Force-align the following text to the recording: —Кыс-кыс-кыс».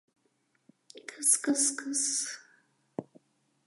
—Кыс-кыс-кыс». 1.09 2.03